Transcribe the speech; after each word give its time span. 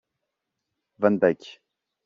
Van 0.97 1.19
Dyke. 1.21 1.61